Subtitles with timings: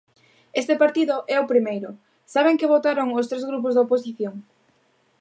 [0.61, 1.89] Este partido é o primeiro,
[2.33, 4.35] ¿saben que votaron os tres grupos da oposición?